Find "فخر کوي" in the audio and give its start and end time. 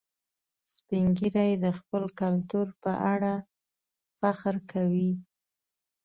4.19-5.11